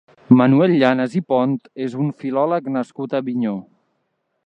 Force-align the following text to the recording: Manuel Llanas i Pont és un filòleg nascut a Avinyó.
Manuel 0.37 0.71
Llanas 0.83 1.17
i 1.19 1.21
Pont 1.33 1.53
és 1.89 1.99
un 2.07 2.09
filòleg 2.25 2.73
nascut 2.79 3.17
a 3.19 3.25
Avinyó. 3.25 3.57